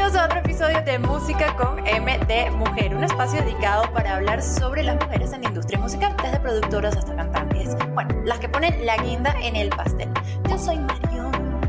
[0.00, 4.42] Bienvenidos a otro episodio de Música con M de Mujer, un espacio dedicado para hablar
[4.42, 7.76] sobre las mujeres en la industria musical, desde productoras hasta cantantes.
[7.92, 10.08] Bueno, las que ponen la guinda en el pastel.
[10.48, 11.60] Yo soy Marion.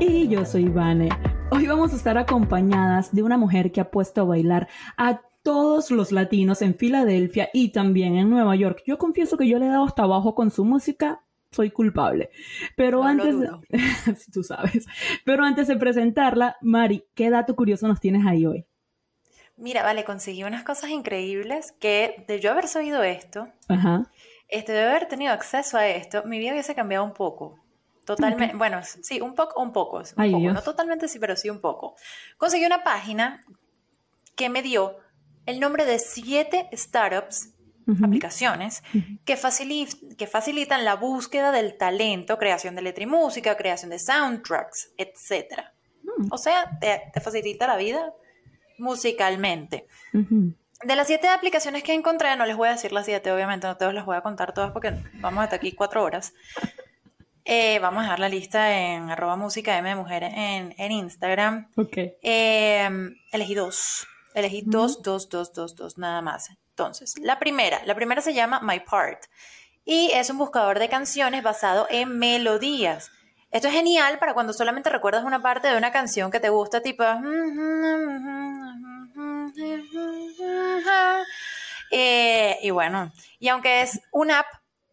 [0.00, 1.10] Y yo soy Vane.
[1.52, 4.66] Hoy vamos a estar acompañadas de una mujer que ha puesto a bailar
[4.96, 8.82] a todos los latinos en Filadelfia y también en Nueva York.
[8.84, 11.22] Yo confieso que yo le he dado hasta abajo con su música,
[11.56, 12.30] soy culpable.
[12.76, 13.48] Pero antes, de...
[14.32, 14.86] tú sabes,
[15.24, 18.66] pero antes de presentarla, Mari, ¿qué dato curioso nos tienes ahí hoy?
[19.56, 23.48] Mira, vale, conseguí unas cosas increíbles que de yo haber sabido esto,
[24.48, 27.58] Este, de haber tenido acceso a esto, mi vida hubiese cambiado un poco.
[28.04, 30.52] Totalmente, bueno, sí, un poco, un poco, un poco.
[30.52, 31.96] no totalmente sí, pero sí un poco.
[32.36, 33.44] Conseguí una página
[34.36, 34.98] que me dio
[35.46, 37.54] el nombre de siete startups,
[38.02, 38.82] aplicaciones,
[39.24, 39.38] que,
[40.16, 45.60] que facilitan la búsqueda del talento, creación de letra y música, creación de soundtracks, etc.
[46.02, 46.28] Mm.
[46.30, 48.12] O sea, te, facilita la vida
[48.78, 49.86] musicalmente.
[50.12, 53.76] De las siete aplicaciones que encontré, no les voy a decir las siete, obviamente, no
[53.76, 56.34] te las voy a contar todas porque vamos hasta aquí cuatro horas.
[57.44, 61.68] Eh, vamos a dejar la lista en arroba música M de mujeres en, Instagram.
[61.76, 61.96] Ok.
[61.96, 62.88] Eh,
[63.30, 64.06] elegí dos.
[64.34, 66.50] Elegí dos, dos, dos, dos, dos, nada más.
[66.76, 69.24] Entonces, la primera, la primera se llama My Part
[69.86, 73.10] y es un buscador de canciones basado en melodías.
[73.50, 76.82] Esto es genial para cuando solamente recuerdas una parte de una canción que te gusta,
[76.82, 77.02] tipo...
[81.90, 84.46] Eh, y bueno, y aunque es una app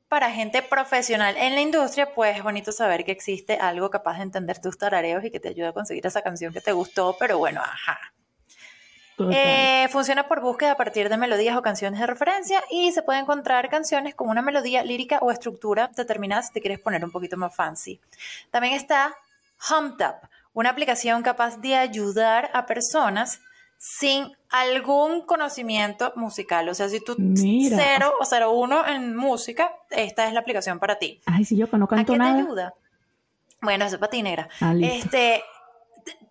[0.07, 4.23] para gente profesional en la industria, pues es bonito saber que existe algo capaz de
[4.23, 7.39] entender tus tarareos y que te ayuda a conseguir esa canción que te gustó, pero
[7.39, 7.99] bueno, ajá.
[9.31, 13.19] Eh, funciona por búsqueda a partir de melodías o canciones de referencia y se puede
[13.19, 17.37] encontrar canciones con una melodía lírica o estructura determinada si te quieres poner un poquito
[17.37, 17.99] más fancy.
[18.49, 19.15] También está
[19.69, 23.39] HumTap, una aplicación capaz de ayudar a personas
[23.77, 26.69] sin algún conocimiento musical.
[26.69, 30.97] O sea, si tú cero o cero uno en música, esta es la aplicación para
[30.97, 31.19] ti.
[31.25, 32.73] Ay, si yo no canto ¿A qué te ayuda?
[33.61, 34.47] Bueno, eso es para ti, negra.
[34.61, 35.43] Ah, este,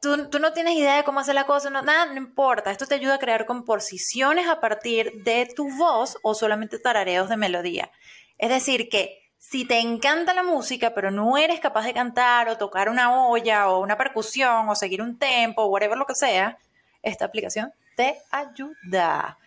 [0.02, 2.72] tú, no tienes idea de cómo hacer la cosa, no, nada, no importa.
[2.72, 7.36] Esto te ayuda a crear composiciones a partir de tu voz o solamente tarareos de
[7.36, 7.90] melodía.
[8.36, 12.58] Es decir, que si te encanta la música, pero no eres capaz de cantar o
[12.58, 16.58] tocar una olla o una percusión o seguir un tempo o whatever lo que sea,
[17.02, 19.38] esta aplicación te ayuda.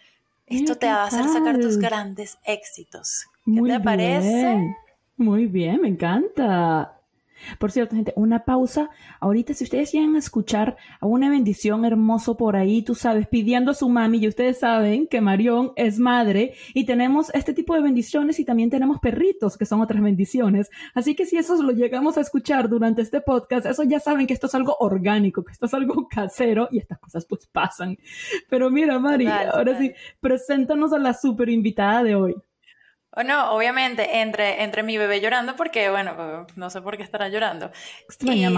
[0.47, 3.25] Esto te va a hacer sacar tus grandes éxitos.
[3.45, 4.75] ¿Qué te parece?
[5.17, 6.95] Muy bien, me encanta.
[7.59, 8.89] Por cierto, gente, una pausa.
[9.19, 13.71] Ahorita, si ustedes llegan a escuchar a una bendición hermoso por ahí, tú sabes, pidiendo
[13.71, 17.81] a su mami, y ustedes saben que Marión es madre, y tenemos este tipo de
[17.81, 20.69] bendiciones y también tenemos perritos, que son otras bendiciones.
[20.93, 24.33] Así que si eso lo llegamos a escuchar durante este podcast, eso ya saben que
[24.33, 27.97] esto es algo orgánico, que esto es algo casero, y estas cosas pues pasan.
[28.49, 32.35] Pero mira, Mari, ahora sí, preséntanos a la super invitada de hoy.
[33.15, 37.29] O no, obviamente, entre, entre mi bebé llorando, porque, bueno, no sé por qué estará
[37.29, 37.71] llorando.
[38.09, 38.53] Extraña, y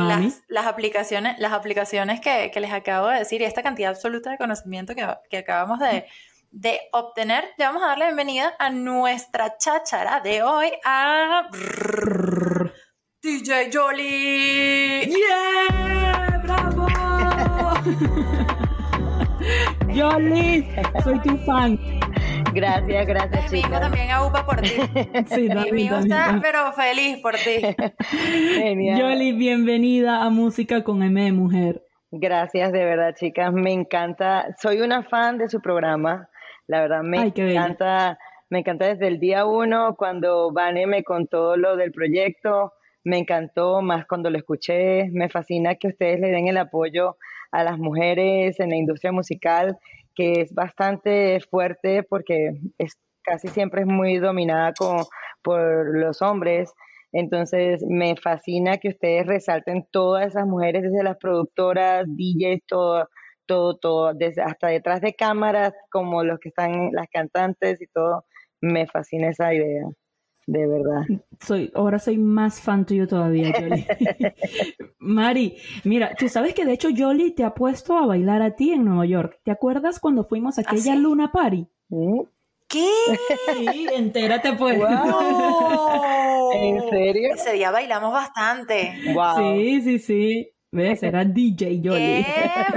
[0.48, 4.96] Las, aplicaciones, las aplicaciones que, les acabo de decir y esta cantidad absoluta de conocimiento
[4.96, 11.50] que, acabamos de, obtener, ya vamos a darle bienvenida a nuestra cháchara de hoy, a...
[13.22, 15.06] DJ Jolly.
[15.06, 16.42] ¡Yeah!
[16.44, 16.88] ¡Bravo!
[19.96, 20.68] Jolly,
[21.04, 21.80] soy tu fan.
[22.58, 24.72] Gracias, gracias, Mi hijo también agupa por ti.
[25.28, 27.62] Sí, Mi hijo está, pero feliz por ti.
[28.56, 29.00] Genial.
[29.00, 31.84] Yoli, bienvenida a Música con M de Mujer.
[32.10, 33.54] Gracias, de verdad, chicas.
[33.54, 34.56] Me encanta.
[34.60, 36.30] Soy una fan de su programa.
[36.66, 38.18] La verdad, me encanta.
[38.50, 42.74] Me encanta desde el día uno, cuando Vane me contó lo del proyecto.
[43.04, 45.12] Me encantó más cuando lo escuché.
[45.12, 47.18] Me fascina que ustedes le den el apoyo
[47.52, 49.78] a las mujeres en la industria musical
[50.18, 54.74] que es bastante fuerte porque es, casi siempre es muy dominada
[55.44, 56.74] por los hombres.
[57.12, 63.08] Entonces me fascina que ustedes resalten todas esas mujeres, desde las productoras, DJs, todo,
[63.46, 68.26] todo, todo, desde, hasta detrás de cámaras, como los que están, las cantantes y todo.
[68.60, 69.86] Me fascina esa idea
[70.48, 71.02] de verdad.
[71.42, 73.86] Soy, ahora soy más fan tuyo todavía, Jolly.
[75.00, 78.72] Mari, mira, tú sabes que de hecho Jolly te ha puesto a bailar a ti
[78.72, 79.40] en Nueva York.
[79.44, 81.68] ¿Te acuerdas cuando fuimos a ¿Ah, aquella luna party?
[81.90, 82.22] ¿Mm?
[82.70, 82.90] ¿Qué?
[83.54, 84.80] Sí, entérate pues.
[86.56, 87.34] ¿En serio?
[87.34, 88.94] Ese día bailamos bastante.
[89.38, 90.50] Sí, sí, sí.
[90.72, 91.04] ¿Ves?
[91.04, 92.26] Era DJ Jolly.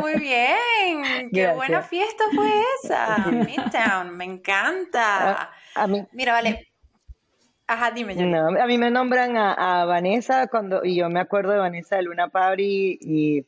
[0.01, 1.31] Muy bien.
[1.33, 2.51] Qué buena fiesta fue
[2.83, 3.27] esa.
[3.31, 5.51] Midtown, me encanta.
[5.75, 6.05] a mí.
[6.13, 6.70] Mira, vale,
[7.71, 8.17] Ajá, dime.
[8.17, 12.03] No, a mí me nombran a, Vanessa cuando y yo me acuerdo de Vanessa de
[12.03, 13.47] Luna Party y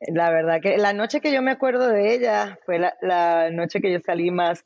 [0.00, 3.92] La verdad que la noche que yo me acuerdo de ella fue la, noche que
[3.92, 4.64] yo salí más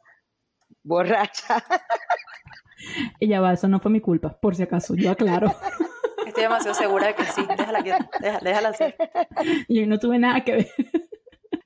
[0.82, 1.62] borracha.
[3.20, 5.54] Ella va, eso no fue mi culpa, por si acaso, yo aclaro.
[6.26, 8.96] Estoy demasiado segura de que sí, déjala, déjala, déjala hacer.
[9.68, 10.68] Yo no tuve nada que ver.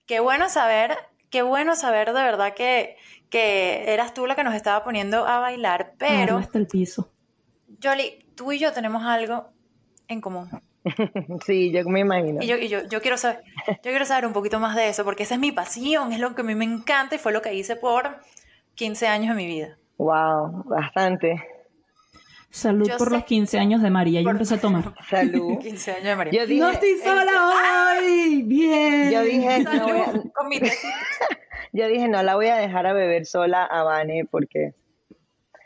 [0.07, 0.97] Qué bueno saber,
[1.31, 2.97] qué bueno saber de verdad que,
[3.35, 6.37] que eras tú la que nos estaba poniendo a bailar, pero...
[6.37, 7.11] hasta el piso.
[7.83, 9.49] Jolly, tú y yo tenemos algo
[10.07, 10.49] en común.
[11.45, 12.43] Sí, yo me imagino.
[12.43, 15.03] Y, yo, y yo, yo, quiero saber, yo quiero saber un poquito más de eso,
[15.03, 17.41] porque esa es mi pasión, es lo que a mí me encanta y fue lo
[17.41, 18.19] que hice por
[18.75, 19.79] 15 años de mi vida.
[19.97, 21.43] Wow, bastante.
[22.51, 24.21] Salud por los 15 años de María.
[24.21, 24.95] Yo empecé a tomar.
[25.11, 25.59] Salud.
[25.59, 26.47] 15 años de María.
[26.47, 28.43] no estoy sola hoy.
[28.43, 29.11] Bien.
[29.11, 29.87] Yo dije, no
[31.75, 34.73] yo dije, no la voy a dejar a beber sola a Vane porque.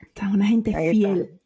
[0.01, 1.39] Está una gente fiel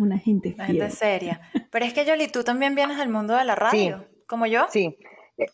[0.00, 0.66] una gente fiel.
[0.66, 1.40] gente seria.
[1.70, 4.66] Pero es que, Yoli, tú también vienes del mundo de la radio, como yo.
[4.70, 4.96] Sí.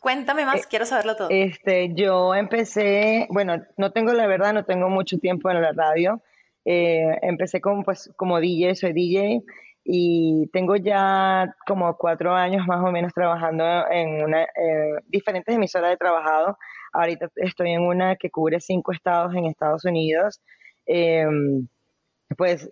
[0.00, 1.28] Cuéntame más, eh, quiero saberlo todo.
[1.30, 6.20] Este, yo empecé, bueno, no tengo la verdad, no tengo mucho tiempo en la radio.
[6.64, 9.42] Eh, empecé como, pues, como DJ, soy DJ
[9.84, 15.90] y tengo ya como cuatro años más o menos trabajando en una, eh, diferentes emisoras
[15.90, 16.58] de trabajado.
[16.92, 20.40] Ahorita estoy en una que cubre cinco estados en Estados Unidos.
[20.86, 21.68] Em,
[22.36, 22.68] pues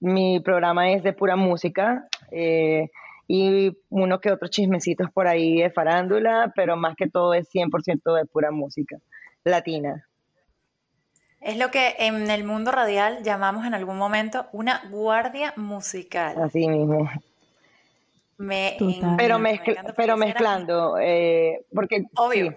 [0.00, 2.88] mi programa es de pura música eh,
[3.28, 8.14] y uno que otros chismecitos por ahí de farándula, pero más que todo es 100%
[8.16, 8.96] de pura música
[9.44, 10.06] latina.
[11.40, 16.42] Es lo que en el mundo radial llamamos en algún momento una guardia musical.
[16.42, 17.08] Así mismo.
[18.36, 18.76] Me
[19.16, 19.38] pero,
[19.96, 22.04] pero mezclando, eh, porque...
[22.16, 22.56] Obvio.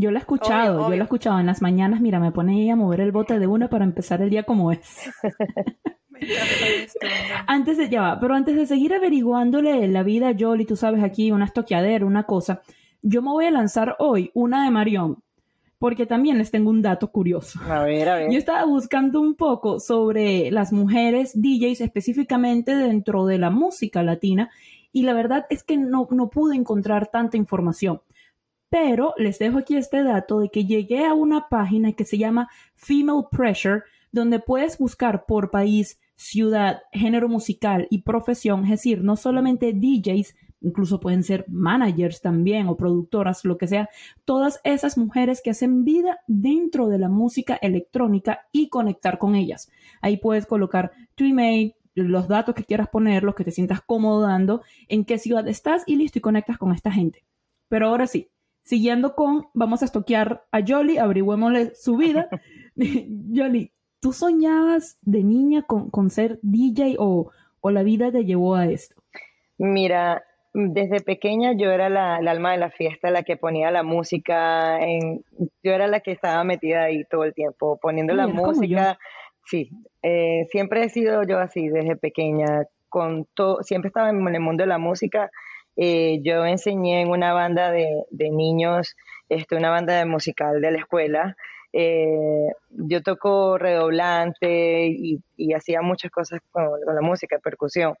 [0.00, 2.76] Yo lo he escuchado, yo lo he escuchado en las mañanas, mira, me pone a
[2.76, 5.10] mover el bote de una para empezar el día como es.
[7.48, 11.32] antes de, ya pero antes de seguir averiguándole la vida a Jolly, tú sabes aquí,
[11.32, 12.62] una estoqueadera, una cosa,
[13.02, 15.20] yo me voy a lanzar hoy una de Marion,
[15.80, 17.58] porque también les tengo un dato curioso.
[17.68, 18.30] A ver, a ver.
[18.30, 24.48] Yo estaba buscando un poco sobre las mujeres DJs específicamente dentro de la música latina
[24.92, 28.00] y la verdad es que no, no pude encontrar tanta información.
[28.70, 32.48] Pero les dejo aquí este dato de que llegué a una página que se llama
[32.74, 33.82] Female Pressure,
[34.12, 40.34] donde puedes buscar por país ciudad, género musical y profesión, es decir, no solamente DJs,
[40.60, 43.88] incluso pueden ser managers también o productoras, lo que sea,
[44.24, 49.70] todas esas mujeres que hacen vida dentro de la música electrónica y conectar con ellas.
[50.00, 54.22] Ahí puedes colocar tu email, los datos que quieras poner, los que te sientas cómodo
[54.22, 57.24] dando, en qué ciudad estás y listo y conectas con esta gente.
[57.68, 58.28] Pero ahora sí,
[58.68, 62.28] siguiendo con, vamos a estoquear a Jolly, averigüémosle su vida.
[63.34, 67.30] Jolly, ¿Tú soñabas de niña con, ser DJ o,
[67.64, 68.94] la vida te llevó a esto?
[69.56, 70.22] Mira,
[70.52, 75.24] desde pequeña yo era la, alma de la fiesta, la que ponía la música, en,
[75.62, 78.98] yo era la que estaba metida ahí todo el tiempo, poniendo la música.
[79.46, 79.70] Sí,
[80.02, 84.62] eh, siempre he sido yo así desde pequeña, con todo, siempre estaba en el mundo
[84.62, 85.30] de la música.
[85.80, 88.96] Eh, yo enseñé en una banda de, niños,
[89.28, 91.36] este, una banda de musical de la escuela.
[91.72, 95.22] Eh, yo toco redoblante y,
[95.54, 97.94] hacía muchas cosas con, la música, percusión.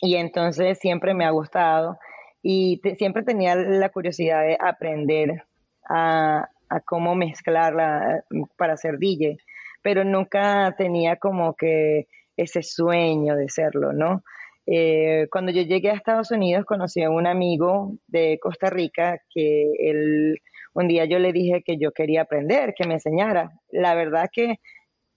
[0.00, 1.98] Y entonces siempre me ha gustado
[2.42, 5.44] y siempre tenía la curiosidad de aprender
[5.88, 6.50] a,
[6.84, 8.24] cómo mezclarla
[8.58, 9.38] para ser DJ,
[9.82, 14.22] pero nunca tenía como que ese sueño de serlo, ¿no?
[14.66, 19.70] Eh, cuando yo llegué a Estados Unidos conocí a un amigo de Costa Rica que
[19.78, 20.40] él
[20.76, 23.52] un día yo le dije que yo quería aprender, que me enseñara.
[23.70, 24.56] La verdad que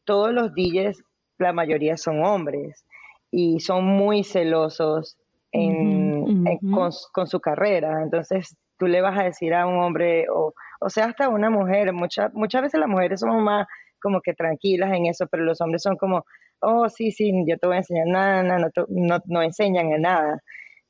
[0.06, 1.04] todos los DJs,
[1.38, 2.86] la mayoría son hombres
[3.30, 5.18] y son muy celosos
[5.52, 8.04] con, su carrera.
[8.04, 11.50] Entonces, tú le vas a decir a un hombre, o, o sea, hasta a una
[11.50, 13.68] mujer, muchas muchas veces las mujeres somos más
[14.00, 16.26] como que tranquilas en eso, pero los hombres son como,
[16.62, 20.42] oh, sí, sí, yo te voy a enseñar nada, nada no, no, enseñan en nada.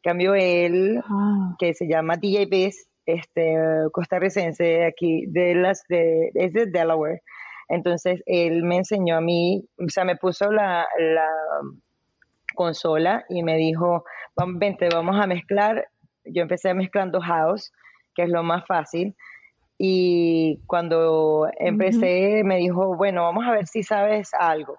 [0.01, 1.56] cambio, él, ah.
[1.60, 3.56] que se llama DJ Biz, este,
[3.92, 7.22] costarricense aquí, de las de, es de Delaware.
[7.68, 11.30] Entonces él me enseñó a mí, o sea, me puso la, la
[12.56, 14.04] consola y me dijo,
[14.56, 15.88] vente, vamos a mezclar.
[16.25, 17.72] Yo empecé mezclando house,
[18.16, 19.16] que es lo más fácil.
[19.81, 24.77] Y cuando empecé, me dijo, bueno, vamos a ver si sabes algo.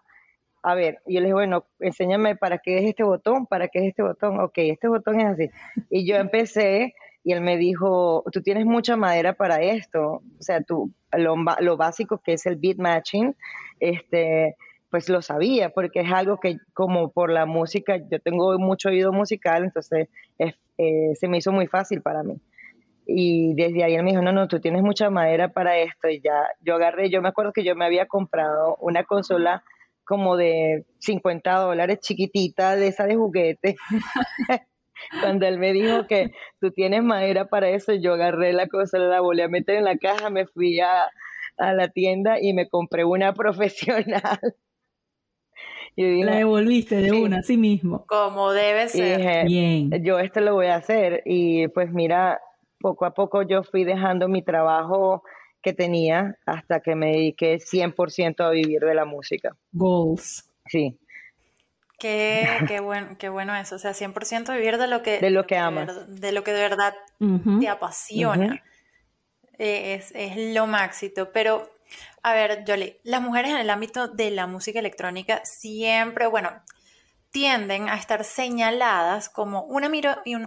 [0.63, 3.79] A ver, y yo le dije, bueno, enséñame para qué es este botón, para qué
[3.79, 4.39] es este botón.
[4.41, 5.51] Ok, este botón es así.
[5.89, 6.93] Y yo empecé
[7.25, 11.77] y él me dijo, tú tienes mucha madera para esto, o sea, tú, lo, lo
[11.77, 13.35] básico que es el beat matching,
[13.79, 14.57] este,
[14.91, 19.13] pues lo sabía, porque es algo que como por la música, yo tengo mucho oído
[19.13, 22.41] musical, entonces eh, se me hizo muy fácil para mí.
[23.13, 26.09] Y desde ahí él me dijo, no, no, tú tienes mucha madera para esto.
[26.09, 29.65] Y ya yo agarré, yo me acuerdo que yo me había comprado una consola
[30.05, 33.77] como de 50 dólares, chiquitita, de esa de juguete.
[35.23, 39.21] Cuando él me dijo que tú tienes madera para eso, yo agarré la consola, la
[39.21, 41.09] volví a meter en la caja, me fui a,
[41.59, 44.41] a la tienda y me compré una profesional.
[45.97, 48.07] Y la devolviste de una, así mismo.
[48.07, 49.47] Como debe ser.
[49.47, 49.91] Bien.
[50.05, 51.23] Yo esto lo voy a hacer.
[51.27, 52.41] Y pues mira,
[52.81, 55.23] poco a poco yo fui dejando mi trabajo
[55.63, 59.57] que tenía hasta que me dediqué 100% a vivir de la música.
[59.73, 60.51] Goals.
[60.67, 60.99] Sí.
[61.99, 65.47] Qué, qué, bueno, qué bueno eso, o sea, 100% vivir de lo que, de lo
[65.47, 66.21] que amas.
[66.21, 66.95] De, lo que de verdad
[67.61, 68.63] te apasiona.
[69.59, 71.71] Eh, es, es, lo máximo, pero
[72.23, 76.51] a ver, Jolie, las mujeres en el ámbito de la música electrónica siempre, bueno,
[77.31, 79.91] tienden a estar señaladas como una,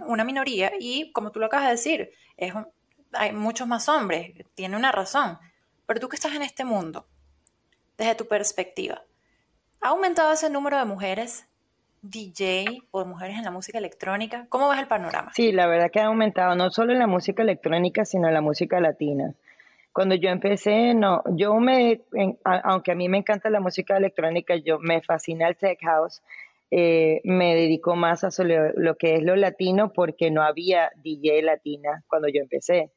[0.06, 2.10] una minoría y, como tú lo acabas de decir,
[3.12, 5.38] hay muchos más hombres, tiene una razón.
[5.86, 7.06] Pero tú que estás en este mundo,
[7.96, 9.02] desde tu perspectiva,
[9.80, 11.46] ¿ha aumentado ese número de mujeres
[12.02, 14.46] DJ o mujeres en la música electrónica?
[14.48, 15.32] ¿Cómo ves el panorama?
[15.34, 18.40] Sí, la verdad que ha aumentado, no solo en la música electrónica, sino en la
[18.40, 19.34] música latina.
[19.92, 22.00] Cuando yo empecé, no, yo me,
[22.44, 26.20] aunque a mí me encanta la música electrónica, yo me fascina el tech house,
[26.70, 32.02] eh, me dedico más a lo, que es lo latino porque no había DJ latina
[32.08, 32.92] cuando yo empecé.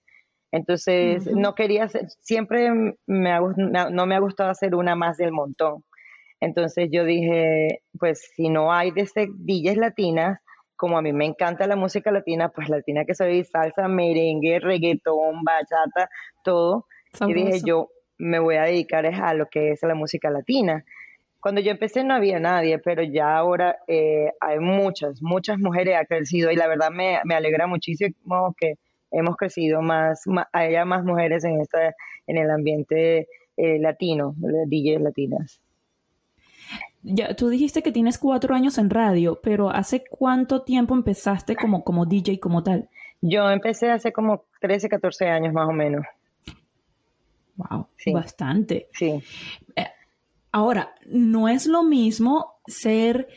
[0.51, 2.71] Entonces, no quería ser, siempre
[3.05, 5.83] me no me ha gustado hacer una más del montón.
[6.39, 10.39] Entonces yo dije, pues si no hay de este DJs latinas,
[10.75, 15.43] como a mí me encanta la música latina, pues latina que soy salsa, merengue, reggaetón,
[15.43, 16.09] bachata,
[16.43, 16.85] todo.
[17.27, 20.85] Y dije, yo me voy a dedicar a lo que es la música latina.
[21.47, 26.03] Cuando yo empecé no había nadie, pero ya ahora eh, hay muchas, muchas mujeres ha
[26.03, 28.73] crecido y la verdad me, alegra muchísimo que
[29.11, 31.95] hemos crecido más, haya más mujeres en esta,
[32.27, 35.61] en el ambiente eh, latino, DJs latinas.
[37.01, 41.85] Ya, tú dijiste que tienes cuatro años en radio, pero ¿hace cuánto tiempo empezaste como,
[41.85, 42.89] como DJ como tal?
[43.21, 46.05] Yo empecé hace como 13, 14 años más o menos.
[47.55, 48.89] Wow, bastante.
[48.91, 49.23] Sí.
[50.57, 53.27] Ahora, no es lo mismo ser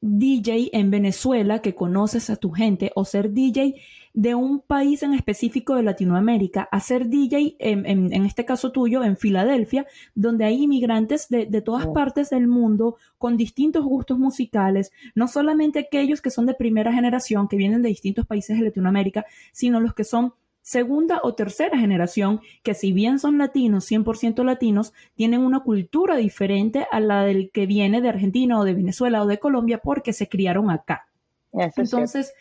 [0.00, 3.74] DJ en Venezuela que conoces a tu gente o ser DJ
[4.14, 9.16] de un país en específico de Latinoamérica a ser DJ, en, este caso tuyo, en
[9.16, 11.92] Filadelfia, donde hay inmigrantes de, todas oh.
[11.92, 17.48] partes del mundo con distintos gustos musicales, no solamente aquellos que son de primera generación,
[17.48, 20.32] que vienen de distintos países de Latinoamérica, sino los que son
[20.68, 26.86] segunda o tercera generación, que si bien son latinos, 100% latinos, tienen una cultura diferente
[26.92, 30.28] a la del que viene de Argentina o de Venezuela o de Colombia porque se
[30.28, 31.08] criaron acá.
[31.54, 32.34] Entonces,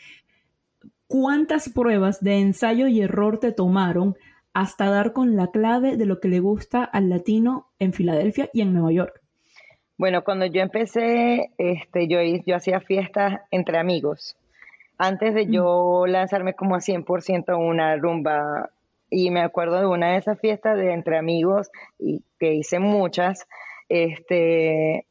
[1.08, 4.18] ¿cuántas pruebas de ensayo y error te tomaron
[4.52, 8.60] hasta dar con la clave de lo que le gusta al latino en Filadelfia y
[8.60, 9.22] en Nueva York?
[9.98, 14.36] Bueno, cuando yo empecé, este, yo, yo hacía fiestas entre amigos
[14.98, 18.72] antes de yo lanzarme como a 100% a una rumba.
[19.10, 23.48] Y me acuerdo de una de esas fiestas de entre amigos, y que hice muchas,
[23.88, 25.06] este,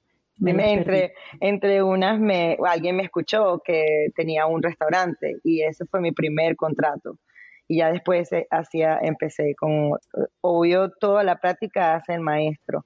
[0.44, 6.12] entre, entre unas me, alguien me escuchó que tenía un restaurante y ese fue mi
[6.12, 7.18] primer contrato.
[7.68, 9.92] Y ya después eh, hacía, empecé con,
[10.40, 12.84] obvio, toda la práctica hace el maestro.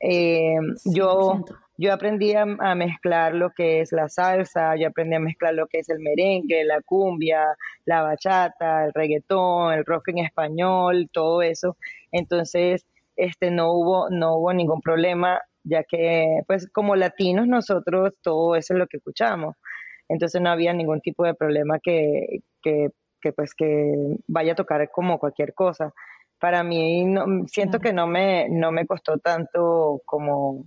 [0.00, 1.44] Eh, yo,
[1.78, 5.78] yo aprendí a, mezclar lo que es la salsa, yo aprendí a mezclar lo que
[5.78, 11.76] es el merengue, la cumbia, la bachata, el reggaetón, el rock en español, todo eso.
[12.10, 12.86] Entonces,
[13.16, 18.74] este no hubo no hubo ningún problema, ya que pues como latinos nosotros todo eso
[18.74, 19.56] es lo que escuchamos.
[20.08, 24.90] Entonces no había ningún tipo de problema que, que, que pues que vaya a tocar
[24.90, 25.94] como cualquier cosa.
[26.38, 30.64] Para mí no, siento que no me no me costó tanto como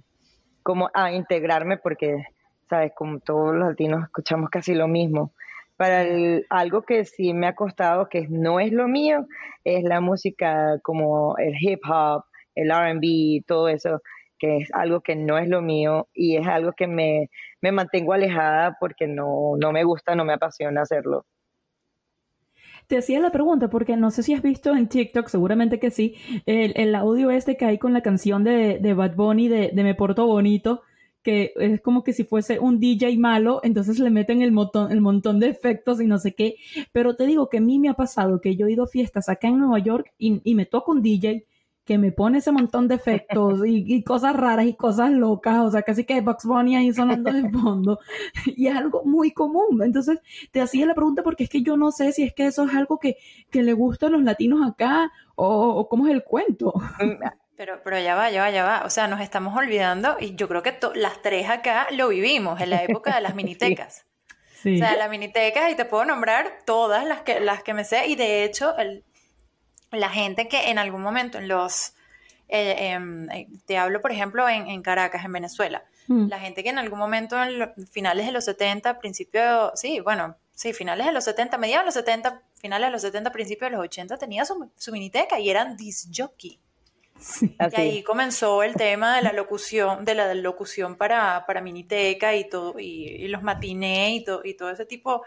[0.65, 2.25] como a integrarme porque,
[2.67, 5.31] sabes, como todos los latinos escuchamos casi lo mismo.
[5.77, 6.03] Para
[6.49, 9.27] algo que sí me ha costado, que no es lo mío,
[9.63, 12.23] es la música como el hip hop,
[12.55, 14.01] el RB, todo eso,
[14.39, 17.29] que es algo que no es lo mío y es algo que me,
[17.61, 21.27] me mantengo alejada porque no, no me gusta, no me apasiona hacerlo.
[22.87, 26.15] Te hacía la pregunta porque no sé si has visto en TikTok, seguramente que sí,
[26.45, 30.27] el, audio este que hay con la canción de, de Bad Bunny de, Me Porto
[30.27, 30.81] Bonito,
[31.23, 35.01] que es como que si fuese un DJ malo, entonces le meten el montón, el
[35.01, 36.57] montón de efectos y no sé qué.
[36.91, 39.27] Pero te digo que a mí me ha pasado que yo he ido a fiestas
[39.29, 41.45] acá en Nueva York y, me toco un DJ
[41.85, 45.83] que me pone ese montón de efectos y, cosas raras y cosas locas, o sea,
[45.83, 47.99] casi que Bugs Bunny ahí sonando de fondo,
[48.57, 49.83] y es algo muy común.
[49.83, 50.19] Entonces,
[50.51, 52.73] te hacía la pregunta porque es que yo no sé si es que eso es
[52.73, 53.17] algo que,
[53.51, 56.73] que le gusta a los latinos acá o, cómo es el cuento.
[56.99, 57.23] Mm,
[57.55, 58.83] pero, pero ya va, ya va, ya va.
[58.83, 62.71] O sea, nos estamos olvidando y yo creo que las tres acá lo vivimos en
[62.71, 64.05] la época de las minitecas.
[64.57, 68.07] O sea, las minitecas y te puedo nombrar todas las que, las que me sé
[68.07, 69.03] y de hecho el,
[69.99, 71.93] la gente que en algún momento en los,
[72.47, 76.27] eh, em, eh, te hablo por ejemplo en, Caracas, en Venezuela, mm.
[76.27, 80.35] la gente que en algún momento en los finales de los 70, principio, sí, bueno,
[80.53, 83.77] sí, finales de los 70, mediados de los 70, finales de los 70, principios de
[83.77, 86.59] los 80, tenía su, su miniteca y eran disc jockey.
[87.41, 92.49] y ahí comenzó el tema de la locución, de la locución para, para Miniteca y
[92.49, 95.23] todo, y, los matinés y, y todo ese tipo,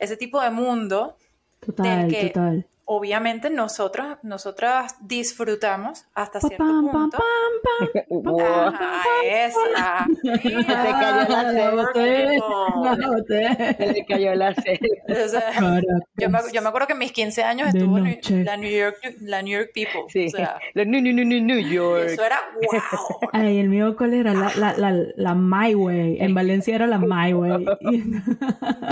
[0.00, 1.16] ese tipo de mundo.
[1.60, 7.18] Total, total obviamente nosotros, nosotras disfrutamos hasta cierto punto.
[9.24, 10.06] Esa.
[10.22, 10.40] Se
[10.88, 11.52] cayó la
[13.26, 14.54] Se le cayó la
[16.16, 19.42] yo, me, yo me acuerdo que en mis 15 años estuvo la New York, la
[19.42, 20.04] New York People.
[20.08, 20.28] Sí.
[20.28, 22.06] O sea, la New, New, New, New York.
[22.06, 22.80] Eso era wow.
[23.32, 24.32] Ay, el mío, ¿cuál era?
[24.32, 26.22] La, la, la, la My Way.
[26.22, 27.66] En Valencia era la My Way.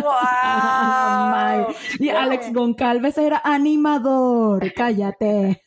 [0.03, 1.75] wow.
[1.99, 5.63] Y Alex Goncalves era Anima animador, cállate.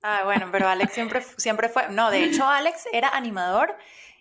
[0.00, 3.76] Ah, bueno, pero Alex siempre, siempre fue, no, de hecho Alex era animador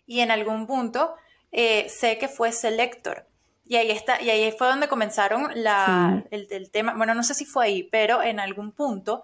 [0.06, 1.16] y en algún punto
[1.52, 3.26] eh, sé que fue selector.
[3.64, 7.36] Y ahí está, y ahí fue donde comenzaron la, el, el, tema, bueno, no sé
[7.36, 9.24] si fue ahí, pero en algún punto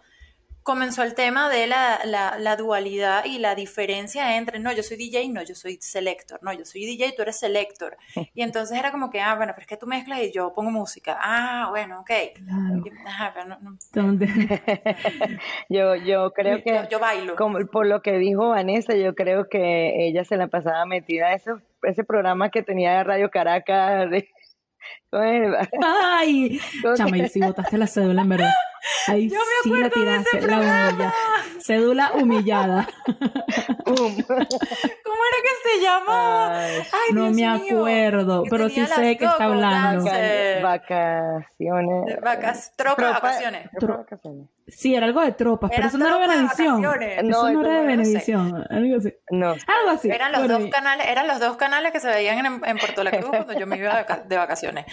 [0.64, 5.30] comenzó el tema de la, la, dualidad y la diferencia entre, no, yo soy DJ,
[5.30, 7.98] no, yo soy selector, no, yo soy DJ, tú eres selector.
[8.34, 10.72] Y entonces era como que, ah, bueno, pero es que tú mezclas y yo pongo
[10.72, 11.18] música.
[11.22, 12.12] Ah, bueno, ok.
[15.70, 16.88] yo, yo creo que...
[16.90, 17.36] Yo, bailo.
[17.36, 21.34] Como, por lo que dijo Vanessa, yo creo que ella se la pasaba metida a
[21.34, 21.52] ese,
[21.84, 24.30] ese programa que tenía de Radio Caracas de
[25.12, 26.60] Ay,
[26.96, 28.54] chama, y si botaste la cédula, en verdad.
[29.08, 29.30] Ahí
[29.64, 31.14] sí la tiraste, la humilla.
[31.60, 32.88] Cédula humillada.
[33.86, 36.58] ¿Cómo era que se llamaba?
[36.58, 40.04] Ay, no me acuerdo, pero sí sé que está hablando.
[40.62, 42.22] Vacaciones.
[42.22, 43.70] Vacas, tropas, vacaciones.
[44.68, 46.86] Sí, era algo de tropas, pero eso no era de Benevisión.
[46.86, 48.66] Eso no, era de Benevisión.
[48.70, 49.14] Algo así.
[49.30, 49.50] No.
[49.50, 50.10] Algo así.
[50.10, 53.12] Eran los, dos canales, eran los dos canales que se veían en, en Puerto La
[53.12, 54.86] Cruz cuando yo me iba de vacaciones.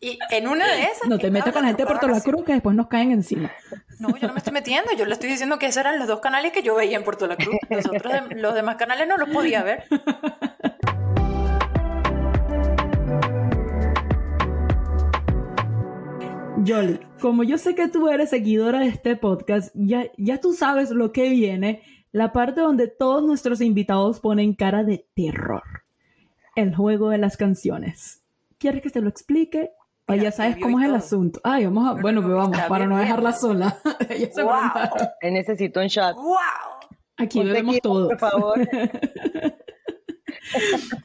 [0.00, 1.08] Y en una de esas.
[1.08, 3.50] No te metas con la gente de Puerto La Cruz que después nos caen encima.
[3.98, 4.92] No, yo no me estoy metiendo.
[4.92, 7.26] Yo le estoy diciendo que esos eran los dos canales que yo veía en Puerto
[7.26, 7.56] La Cruz.
[7.70, 9.84] Nosotros, los demás canales no los podía ver.
[16.66, 20.90] Yoli, como yo sé que tú eres seguidora de este podcast, ya, ya tú sabes
[20.90, 25.62] lo que viene, la parte donde todos nuestros invitados ponen cara de terror.
[26.56, 28.24] El juego de las canciones.
[28.58, 29.70] ¿Quieres que te lo explique?
[30.08, 31.40] O ya sabes cómo es el asunto.
[31.44, 33.78] Ay, vamos a, bueno, pero vamos, para no dejarla sola.
[35.22, 36.16] Necesito un shot.
[36.16, 36.36] Wow.
[37.16, 38.08] Aquí bebemos todo.
[38.08, 38.58] Por favor.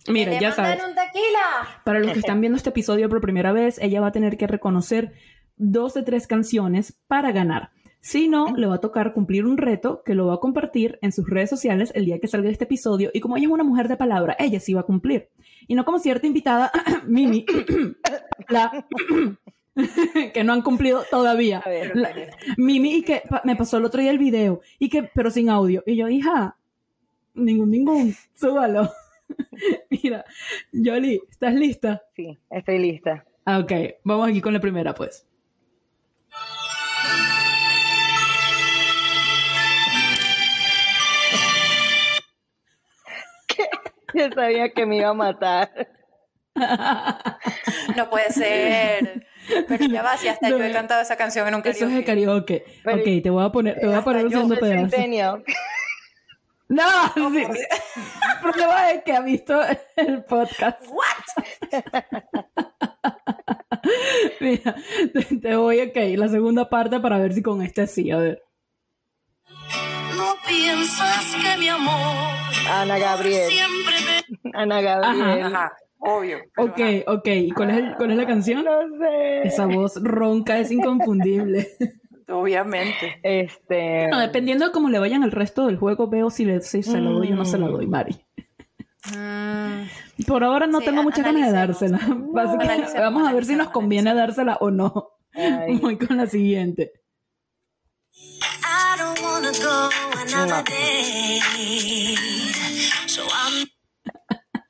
[0.08, 0.84] Mira, ya sabes.
[0.84, 1.82] Un tequila.
[1.84, 4.48] Para los que están viendo este episodio por primera vez, ella va a tener que
[4.48, 5.14] reconocer
[5.62, 7.72] dos de tres canciones para ganar.
[8.02, 11.12] Si no, le va a tocar cumplir un reto que lo va a compartir en
[11.12, 13.12] sus redes sociales el día que salga este episodio.
[13.14, 15.30] Y como ella es una mujer de palabra, ella sí va a cumplir.
[15.68, 16.72] Y no como cierta invitada,
[17.08, 17.46] Mimi,
[18.50, 18.88] la,
[20.34, 21.64] que no han cumplido todavía.
[22.58, 25.84] Mimi, y que me pasó el otro día el video, y que, pero sin audio.
[25.86, 26.58] Y yo, hija,
[27.36, 28.90] ningún, ningún, súbalo.
[29.92, 30.26] Mira,
[30.72, 32.02] Yoli, ¿estás lista?
[32.16, 33.26] Sí, estoy lista.
[33.46, 33.72] Ah, ok,
[34.04, 35.28] vamos aquí con la primera, pues.
[44.14, 45.90] Yo sabía que me iba a matar.
[47.96, 49.26] No puede ser.
[49.68, 51.78] Pero ya va, si hasta yo he cantado esa canción en un karaoke.
[51.78, 52.64] Eso es de karaoke.
[52.86, 55.44] ok, te voy a poner, te voy a poner un segundo pedazo.
[56.70, 56.84] No,
[57.34, 57.44] sí.
[57.44, 59.60] El problema es que ha visto
[59.98, 60.82] el podcast.
[60.88, 61.82] What?
[64.40, 64.76] Mira,
[65.42, 68.42] te, voy, ok, la segunda parte para ver si con este sí, a ver.
[70.22, 71.96] No piensas que mi amor.
[72.70, 73.50] Ana Gabriel.
[73.50, 75.46] Siempre Ana Gabriel.
[75.46, 76.38] Ajá, obvio.
[76.58, 77.28] Ok, ok.
[77.28, 78.64] ¿Y cuál es, el, cuál es la canción?
[78.64, 79.48] No sé.
[79.48, 81.70] Esa voz ronca es inconfundible.
[82.30, 83.20] Obviamente.
[83.24, 84.10] Este.
[84.20, 87.14] dependiendo de cómo le vayan el resto del juego, veo si, le, si se lo
[87.14, 88.24] doy o no se la doy, Mari.
[89.18, 90.26] Mm.
[90.28, 92.00] Por ahora no tengo mucha ganas de dársela.
[93.00, 95.14] vamos a ver si nos conviene dársela o no.
[95.82, 97.01] Voy con la siguiente.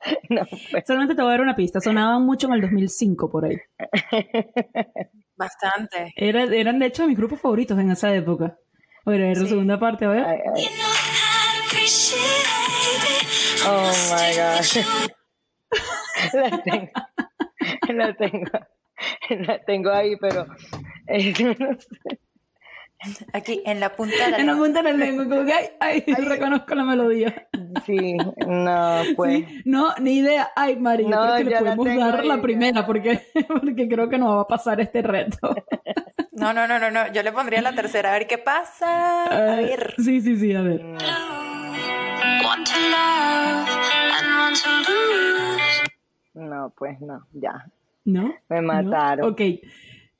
[0.28, 0.42] No.
[0.70, 0.84] Pues.
[0.86, 1.80] Solamente te voy a dar una pista.
[1.80, 3.56] Sonaban mucho en el 2005 por ahí.
[5.36, 6.12] Bastante.
[6.16, 8.58] eran de hecho mis grupos favoritos en esa época.
[9.04, 10.24] Bueno, era la segunda parte, a ver.
[13.66, 14.62] Oh my god.
[16.34, 16.90] la tengo.
[17.88, 18.50] La tengo.
[19.46, 20.46] La tengo ahí, pero.
[21.08, 21.34] Eh,
[23.32, 25.66] Aquí, en la punta de la En la punta de la lengua, como que, ay,
[25.80, 27.48] ay, reconozco la melodía.
[27.84, 29.44] Sí, no, pues.
[29.64, 30.50] no, ni idea.
[30.54, 34.36] Ay, María, no, creo que le podemos dar la primera, porque, porque creo que no
[34.36, 35.54] va a pasar este reto.
[36.32, 37.12] No, no, no, no, no.
[37.12, 39.24] Yo le pondría la tercera, a ver qué pasa.
[39.24, 39.94] A ver.
[39.98, 40.82] Sí, sí, sí, a ver.
[46.34, 47.66] No, pues no, ya.
[48.04, 48.34] ¿No?
[48.48, 49.30] Me mataron.
[49.32, 49.40] Ok.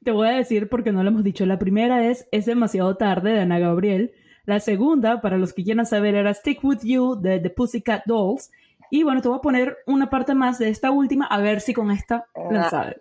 [0.05, 1.47] Te voy a decir porque no lo hemos dicho.
[1.47, 4.12] La primera es Es demasiado tarde de Ana Gabriel.
[4.45, 8.51] La segunda, para los que quieran saber, era Stick With You de The Pussycat Dolls.
[8.91, 11.73] Y bueno, te voy a poner una parte más de esta última, a ver si
[11.73, 12.97] con esta la sabes.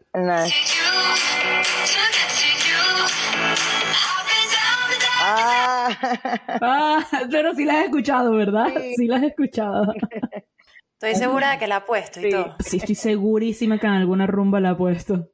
[5.23, 5.89] Ah.
[6.61, 7.05] ah.
[7.29, 8.67] pero sí la has escuchado, ¿verdad?
[8.95, 9.93] Sí, la has escuchado.
[10.93, 12.55] Estoy segura de que la ha puesto y todo.
[12.59, 15.31] Sí, estoy segurísima que en alguna rumba la ha puesto.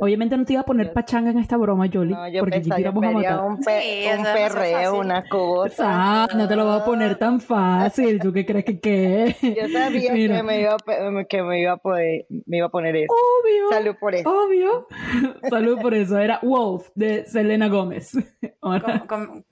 [0.00, 2.14] Obviamente no te iba a poner pachanga en esta broma, Jolly.
[2.14, 3.40] No, yo porque pensaba, a matar.
[3.44, 5.84] Un, un perreo, una cosa.
[5.86, 8.18] Ah, no te lo voy a poner tan fácil.
[8.18, 9.36] ¿Tú qué crees que qué?
[9.42, 12.96] Yo sabía que me iba, a, que me iba a poder, me iba a poner
[12.96, 13.12] eso.
[13.12, 13.68] Obvio.
[13.70, 14.30] Salud por eso.
[14.30, 14.86] Obvio.
[15.50, 16.18] Salud por eso.
[16.18, 18.12] Era Wolf de Selena Gómez.
[18.60, 19.44] con, con,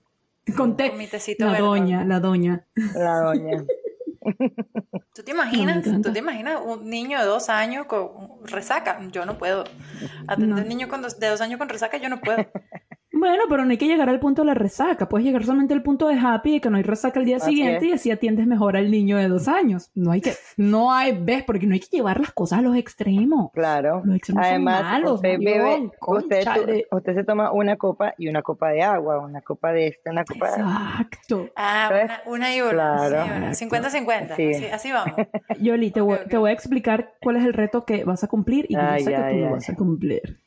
[0.55, 0.77] con,
[1.37, 2.65] la doña, la doña.
[2.95, 3.63] La doña.
[5.13, 5.83] ¿Tú te imaginas?
[5.83, 8.99] ¿Tú te imaginas un niño de dos años con resaca?
[9.11, 9.63] Yo no puedo.
[10.27, 12.37] Atender a un niño de dos años con resaca, yo no puedo.
[13.17, 15.09] Bueno, pero no hay que llegar al punto de la resaca.
[15.09, 17.87] Puedes llegar solamente al punto de happy, de que no hay resaca el día siguiente
[17.87, 19.91] y así atiendes mejor al niño de dos años.
[19.95, 22.75] No hay que, no hay, ves, porque no hay que llevar las cosas a los
[22.75, 23.51] extremos.
[23.53, 24.01] Claro.
[24.05, 25.13] Los extremos Además, son malos.
[25.15, 25.91] Usted, bebe,
[26.91, 30.23] usted, se toma una copa y una copa de agua, una copa de esta, una
[30.23, 30.61] copa de...
[30.61, 31.49] Exacto.
[31.55, 33.07] Ah, una, y una.
[33.07, 33.53] Claro.
[33.53, 34.71] 50-50.
[34.71, 35.15] Así, vamos.
[35.59, 38.65] Yoli, te, voy, te voy a explicar cuál es el reto que vas a cumplir
[38.69, 40.46] y yo sé que tú lo vas a cumplir.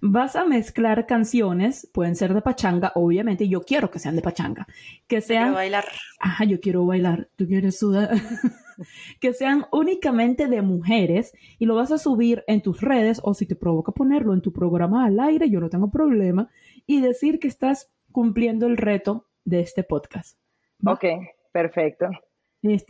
[0.00, 4.66] Vas a mezclar canciones, pueden ser de pachanga, obviamente, yo quiero que sean de pachanga.
[5.06, 5.44] Que sean.
[5.44, 5.84] Quiero bailar.
[6.18, 7.28] Ajá, yo quiero bailar.
[7.36, 8.10] Tú quieres sudar.
[9.20, 13.46] que sean únicamente de mujeres y lo vas a subir en tus redes o si
[13.46, 16.48] te provoca ponerlo en tu programa al aire, yo no tengo problema,
[16.86, 20.38] y decir que estás cumpliendo el reto de este podcast.
[20.84, 21.04] Ok,
[21.52, 22.06] perfecto.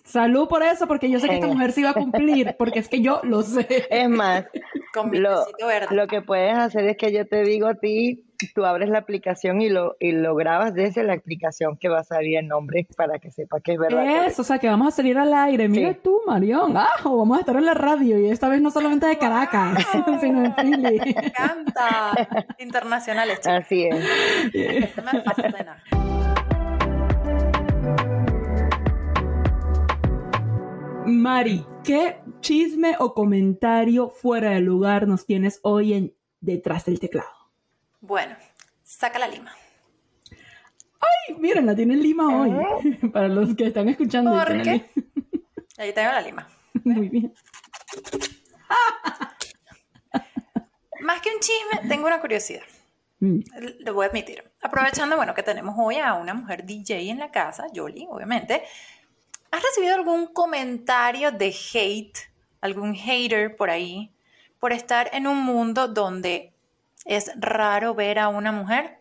[0.05, 2.89] Salud por eso, porque yo sé que esta mujer se iba a cumplir, porque es
[2.89, 3.87] que yo lo sé.
[3.89, 4.47] Es más,
[5.13, 5.47] lo,
[5.91, 9.61] lo, que puedes hacer es que yo te digo a ti, tú abres la aplicación
[9.61, 13.21] y lo, y lo grabas desde la aplicación que va a salir el nombre para
[13.21, 14.27] que sepa que es verdad.
[14.27, 15.69] Eso, o sea, que vamos a salir al aire.
[15.69, 16.77] Mira tú, Marión.
[16.77, 19.87] Ah, vamos a estar en la radio y esta vez no solamente de Caracas,
[20.21, 20.99] sino en Philly.
[20.99, 22.13] Me encanta.
[22.59, 23.47] Internacionales.
[23.47, 24.05] Así es.
[31.11, 37.29] Mari, ¿qué chisme o comentario fuera de lugar nos tienes hoy en Detrás del Teclado?
[38.01, 38.37] Bueno,
[38.85, 39.53] saca la lima.
[41.01, 42.53] Ay, miren, la tiene lima hoy.
[43.13, 44.31] Para los que están escuchando.
[44.31, 44.89] ¿Por qué?
[45.79, 46.47] Ahí tengo la lima.
[46.85, 47.33] Muy bien.
[51.01, 52.63] Más que un chisme, tengo una curiosidad.
[53.19, 53.41] Mm.
[53.81, 54.45] Lo voy a admitir.
[54.63, 58.63] Aprovechando, bueno, que tenemos hoy a una mujer DJ en la casa, Jolie, obviamente,
[59.51, 62.19] ¿Has recibido algún comentario de hate,
[62.61, 64.13] algún hater por ahí,
[64.61, 66.53] por estar en un mundo donde
[67.05, 68.99] es raro ver a una mujer?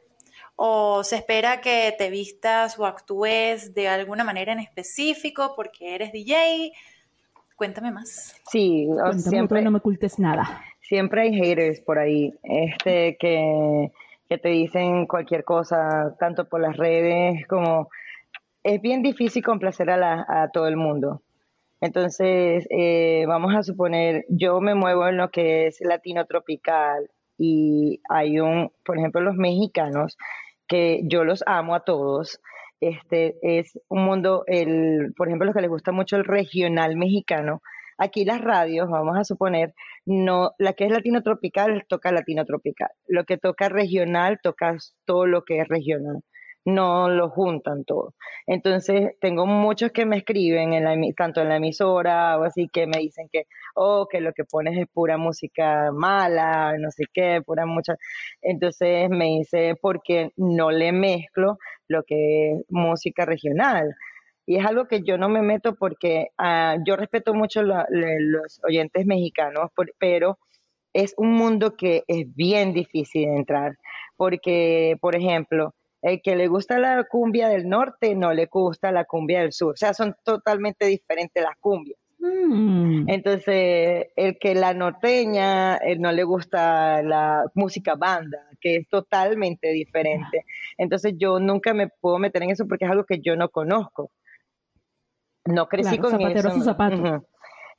[0.56, 6.12] ¿O se espera que te vistas o actúes de alguna manera en específico porque eres
[6.12, 6.72] DJ?
[7.56, 8.36] Cuéntame más.
[8.50, 10.64] Sí, siempre no me ocultes nada.
[10.82, 13.92] Siempre hay haters por ahí, este que,
[14.28, 17.90] que te dicen cualquier cosa, tanto por las redes como
[18.64, 21.22] es bien difícil complacer a, a todo el mundo.
[21.82, 28.02] Entonces, eh, vamos a suponer, yo me muevo en lo que es latino tropical y
[28.10, 30.18] hay un, por ejemplo, los mexicanos,
[30.68, 32.42] que yo los amo a todos.
[32.82, 37.62] Este es un mundo, el, por ejemplo, los que les gusta mucho el regional mexicano.
[37.98, 39.74] Aquí las radios, vamos a suponer,
[40.06, 42.90] no, la que es latino tropical toca latino tropical.
[43.08, 46.24] Lo que toca regional toca todo lo que es regional
[46.66, 48.14] no lo juntan todo.
[48.48, 52.88] Entonces, tengo muchos que me escriben, en la, tanto en la emisora o así, que
[52.88, 53.46] me dicen que,
[53.76, 57.96] oh, que lo que pones es pura música mala, no sé qué, pura mucha.
[58.42, 63.96] Entonces, me dice, porque no le mezclo lo que es música regional.
[64.46, 69.06] Y es algo que yo no me meto porque ah, yo respeto mucho los oyentes
[69.06, 69.70] mexicanos,
[70.00, 70.40] pero
[70.94, 73.78] es un mundo que es bien difícil de entrar.
[74.18, 79.06] Porque, por ejemplo, el que le gusta la cumbia del norte no le gusta la
[79.06, 79.74] cumbia del sur.
[79.74, 82.00] O sea, son totalmente diferentes las cumbias.
[82.20, 83.10] Mm.
[83.10, 89.70] Entonces, el que la norteña eh, no le gusta la música banda, que es totalmente
[89.70, 90.46] diferente.
[90.78, 94.12] Entonces, yo nunca me puedo meter en eso porque es algo que yo no conozco.
[95.46, 97.24] No crecí con eso.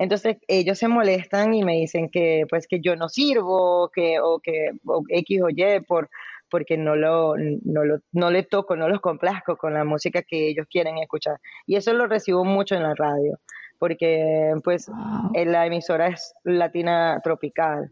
[0.01, 4.41] Entonces ellos se molestan y me dicen que pues que yo no sirvo, que o
[4.41, 4.71] que
[5.11, 6.09] X o Y por
[6.51, 10.49] porque no, lo, no, lo, no le toco, no los complazco con la música que
[10.49, 11.39] ellos quieren escuchar.
[11.67, 13.39] Y eso lo recibo mucho en la radio,
[13.79, 14.91] porque pues
[15.35, 17.91] en la emisora es latina tropical.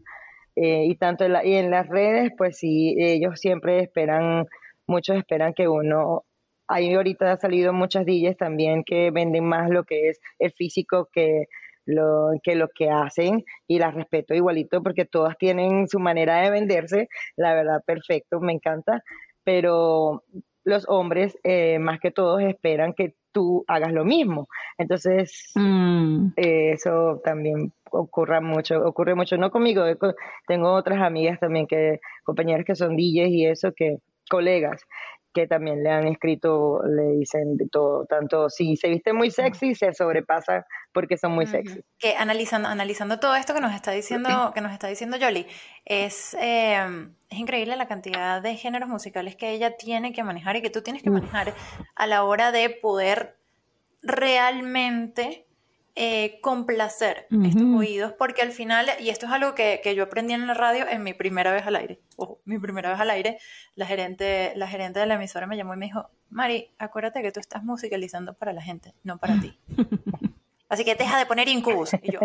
[0.55, 4.45] Eh, y tanto en, y en las redes, pues sí, ellos siempre esperan,
[4.87, 6.25] muchos esperan que uno
[6.71, 11.09] Ahí ahorita ha salido muchas DJs también que venden más lo que es el físico
[11.11, 11.47] que
[11.89, 16.51] lo que, lo que hacen y las respeto igualito porque todas tienen su manera de
[16.51, 19.03] venderse, la verdad, perfecto, me encanta,
[19.43, 20.23] pero
[20.63, 24.47] los hombres eh, más que todos esperan que tú hagas lo mismo.
[24.77, 26.27] Entonces, mm.
[26.37, 29.83] eh, eso también ocurre mucho, ocurre mucho, no conmigo,
[30.47, 33.97] tengo otras amigas también que, compañeras que son DJs y eso, que
[34.29, 34.83] colegas,
[35.39, 39.73] que también le han escrito, le dicen de todo, tanto si se viste muy sexy,
[39.73, 41.79] se sobrepasa porque son muy sexy.
[41.97, 45.47] Que analizando, analizando todo esto que nos está diciendo, que nos está diciendo Jolie,
[45.85, 50.61] es, em, es increíble la cantidad de géneros musicales que ella tiene que manejar y
[50.61, 51.53] que tú tienes que manejar
[51.95, 53.37] a la hora de poder
[54.01, 55.45] realmente
[56.01, 60.47] eh, complacer estos oídos, porque al final, y esto es algo que, yo aprendí en
[60.47, 63.37] la radio en mi primera vez al aire, ojo, mi primera vez al aire,
[63.75, 67.33] la gerente, la gerente de la emisora me llamó y me dijo, Mari, acuérdate que
[67.33, 69.59] tú estás musicalizando para la gente, no para ti.
[70.69, 71.93] Así que deja de poner incubus.
[72.01, 72.21] Y yo,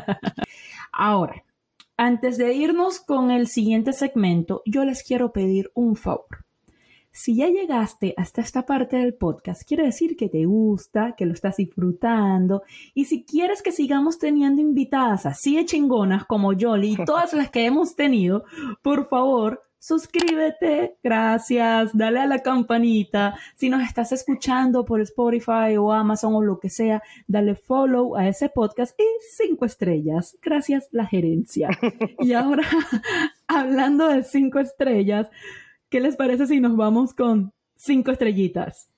[0.92, 1.44] Ahora,
[1.98, 6.46] antes de irnos con el siguiente segmento, yo les quiero pedir un favor.
[7.12, 11.32] Si ya llegaste hasta esta parte del podcast, quiere decir que te gusta, que lo
[11.32, 12.62] estás disfrutando.
[12.94, 17.50] Y si quieres que sigamos teniendo invitadas así de chingonas como Jolly y todas las
[17.50, 18.44] que hemos tenido,
[18.82, 23.36] por favor, suscríbete, gracias, dale a la campanita.
[23.56, 28.28] Si nos estás escuchando por Spotify o Amazon o lo que sea, dale follow a
[28.28, 29.04] ese podcast y
[29.36, 30.38] cinco estrellas.
[30.40, 31.70] Gracias, la gerencia.
[32.20, 32.62] Y ahora,
[33.48, 35.28] hablando de cinco estrellas,
[35.90, 38.88] ¿Qué les parece si nos vamos con cinco estrellitas?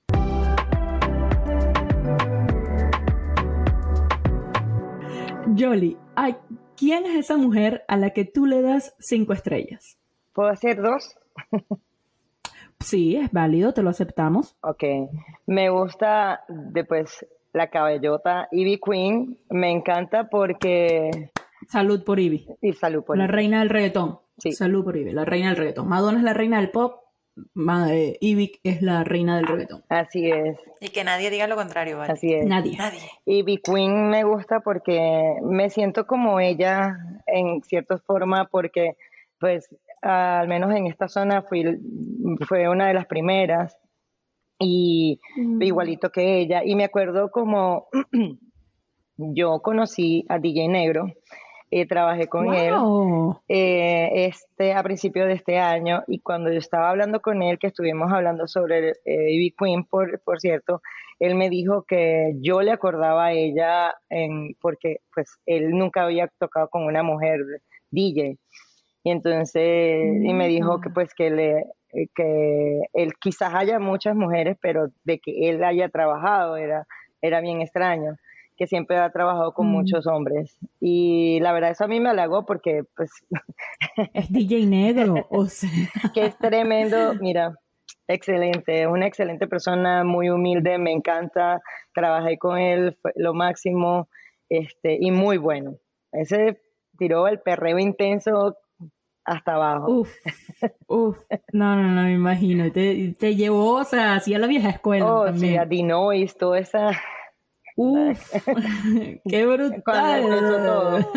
[5.57, 5.97] Jolly,
[6.77, 9.97] ¿quién es esa mujer a la que tú le das cinco estrellas?
[10.33, 11.17] ¿Puedo hacer dos?
[12.79, 14.55] sí, es válido, te lo aceptamos.
[14.61, 14.83] Ok,
[15.47, 21.31] me gusta después la cabellota Ivy Queen, me encanta porque...
[21.69, 22.45] Salud por Ivy.
[22.61, 24.19] Y salud por La reina del reggaetón.
[24.37, 25.87] Salud por Ivy, la reina del reggaetón.
[25.87, 27.03] Madonna es la reina del pop,
[27.89, 29.83] eh, Ivy es la reina del reggaetón.
[29.89, 30.59] Así es.
[30.81, 32.13] Y que nadie diga lo contrario, ¿vale?
[32.13, 32.45] Así es.
[32.45, 32.77] Nadie.
[32.77, 32.99] Nadie.
[33.25, 38.95] Ivy Queen me gusta porque me siento como ella en cierta forma porque
[39.39, 39.67] pues
[40.01, 41.79] al menos en esta zona fui,
[42.47, 43.77] fue una de las primeras
[44.59, 45.61] y mm.
[45.61, 46.63] igualito que ella.
[46.63, 47.87] Y me acuerdo como
[49.17, 51.07] yo conocí a DJ Negro
[51.75, 52.71] eh, trabajé con él
[53.47, 57.65] eh, este, a principios de este año y cuando yo estaba hablando con él, que
[57.65, 60.83] estuvimos hablando sobre eh, Ivy Queen, por, por cierto,
[61.19, 66.27] él me dijo que yo le acordaba a ella en, porque pues él nunca había
[66.37, 67.39] tocado con una mujer
[67.89, 68.37] DJ.
[69.03, 71.65] Y entonces, y me dijo que pues que le,
[72.13, 76.85] que él quizás haya muchas mujeres, pero de que él haya trabajado era,
[77.19, 78.15] era bien extraño
[78.55, 79.71] que siempre ha trabajado con mm.
[79.71, 80.57] muchos hombres.
[80.79, 83.11] Y la verdad, eso a mí me halagó porque, pues.
[84.13, 85.69] Es DJ negro, o sea.
[86.13, 87.55] Que es tremendo, mira,
[88.07, 91.61] excelente, una excelente persona, muy humilde, me encanta.
[91.93, 94.09] Trabajé con él, fue lo máximo,
[94.49, 95.77] este, y muy bueno.
[96.11, 96.61] Ese
[96.97, 98.57] tiró el perreo intenso
[99.25, 99.91] hasta abajo.
[99.91, 100.15] Uf,
[100.87, 101.17] uf,
[101.53, 102.71] no, no, no, me imagino.
[102.71, 105.05] Te, te llevó, o sea, a la vieja escuela.
[105.05, 105.53] Oh, también.
[105.53, 106.91] sí, a Dinois, toda esa
[107.75, 108.31] Uf,
[109.29, 111.07] qué brutal.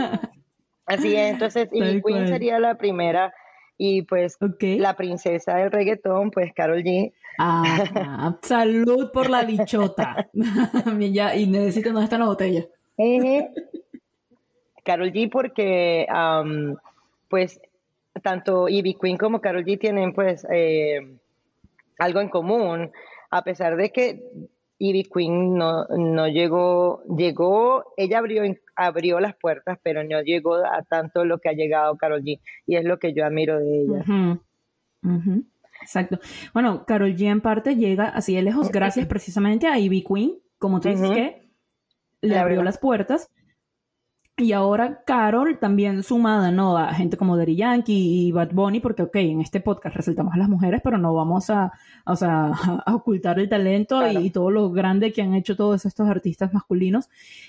[0.87, 3.35] Así es, entonces, y Queen sería la primera
[3.77, 7.13] Y pues la princesa del reggaetón, pues Carol G.
[7.39, 10.29] Ah, salud por la bichota.
[10.33, 12.67] y necesito dónde está la botella.
[14.85, 16.07] Carol G porque
[17.29, 17.61] pues
[18.23, 21.19] tanto Ivy Queen como Carol G tienen pues eh,
[21.99, 22.93] algo en común,
[23.31, 24.23] a pesar de que
[24.79, 28.43] Ivy Queen no, no llegó, llegó, ella abrió,
[28.75, 32.41] abrió las puertas, pero no llegó a tanto lo que ha llegado Carol G.
[32.67, 34.05] Y es lo que yo admiro de ella.
[35.81, 36.19] Exacto.
[36.53, 40.81] Bueno, Carol G en parte llega así de lejos gracias precisamente a Ivy Queen, como
[40.81, 41.51] tú dices que
[42.21, 43.31] le abrió las puertas
[44.39, 46.77] y ahora Carol también sumada, ¿no?
[46.77, 50.37] A gente como Daddy Yankee y Bad Bunny, porque, ok, en este podcast resaltamos a
[50.37, 51.73] las mujeres, pero no vamos a,
[52.05, 52.51] o sea,
[52.87, 57.09] a ocultar el talento y, todo lo grande que han hecho todos estos artistas masculinos.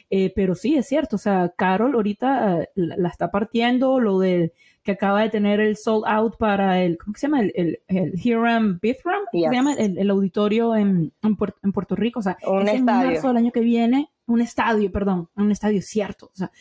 [0.09, 4.53] Eh, pero sí, es cierto, o sea, Carol ahorita eh, la, está partiendo, lo de
[4.81, 7.41] que acaba de tener el sold out para el, ¿cómo se llama?
[7.41, 9.73] El, el, Hiram Bithram, se llama?
[9.73, 13.59] El, auditorio en, en, Puerto, Rico, o sea, un es en marzo del año que
[13.59, 16.27] viene un estadio, perdón, un estadio cierto.
[16.27, 16.51] O sea,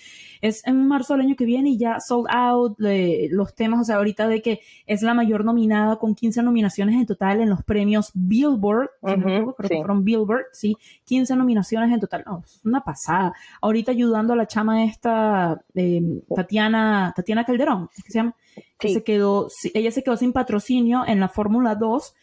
[0.41, 3.97] es en marzo del año que viene y ya sold out los temas, o sea,
[3.97, 8.13] ahorita de que es la mayor nominada con 15 nominaciones en total en los premios
[8.15, 12.23] Billboard, creo que fueron Billboard, sí, 15 nominaciones en total.
[12.25, 13.35] No, es una pasada.
[13.61, 18.35] Ahorita ayudando a la chama esta, eh, Tatiana, Tatiana Calderón, se llama,
[18.79, 22.15] que se quedó, ella se quedó sin patrocinio en la Fórmula 2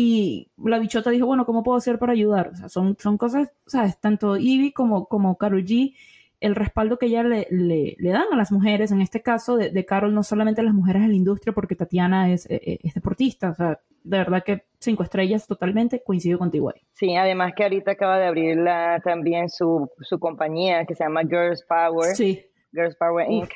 [0.00, 2.50] y la bichota dijo, bueno, ¿cómo puedo hacer para ayudar?
[2.52, 3.98] O sea, son, son cosas, ¿sabes?
[3.98, 5.96] Tanto Ivy como, como Carol G,
[6.38, 9.84] el respaldo que ella le, le, dan a las mujeres, en este caso de, de,
[9.84, 12.94] Carol, no solamente a las mujeres en la industria, porque Tatiana es, eh, eh, es,
[12.94, 16.80] deportista, o sea, de verdad que cinco estrellas totalmente, coincido contigo ahí.
[16.92, 18.56] Sí, además que ahorita acaba de abrir
[19.02, 22.14] también su, su compañía que se llama Girls Power.
[22.14, 22.44] Sí.
[22.72, 23.50] Girls Power Inc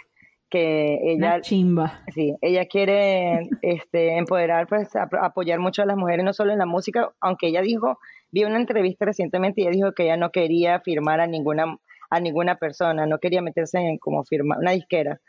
[0.52, 2.02] que ella chimba.
[2.12, 6.66] sí ella quiere este empoderar pues apoyar mucho a las mujeres no solo en la
[6.66, 7.98] música aunque ella dijo
[8.30, 11.78] vi una entrevista recientemente y ella dijo que ella no quería firmar a ninguna
[12.10, 15.20] a ninguna persona no quería meterse en como firma una disquera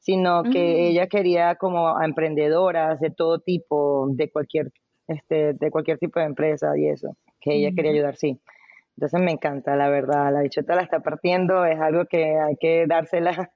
[0.00, 0.90] sino que mm.
[0.90, 4.72] ella quería como a emprendedoras de todo tipo de cualquier
[5.06, 8.40] este de cualquier tipo de empresa y eso que ella quería ayudar sí
[8.96, 12.86] entonces me encanta la verdad la bichota la está partiendo es algo que hay que
[12.88, 13.52] dársela